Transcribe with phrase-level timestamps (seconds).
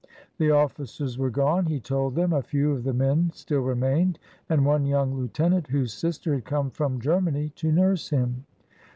[0.39, 4.17] The officers were gone, he told them; a few of the men still remained,
[4.49, 8.47] and one young lieutenant, whose sister had come from Germany to nurse him.